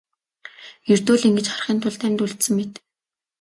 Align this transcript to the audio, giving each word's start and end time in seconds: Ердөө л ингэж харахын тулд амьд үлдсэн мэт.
Ердөө 0.93 1.15
л 1.19 1.25
ингэж 1.27 1.45
харахын 1.49 1.79
тулд 1.81 2.01
амьд 2.05 2.23
үлдсэн 2.25 2.53
мэт. 2.57 2.73